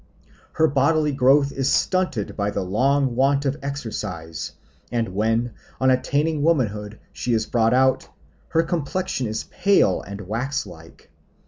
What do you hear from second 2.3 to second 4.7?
by the long want of exercise,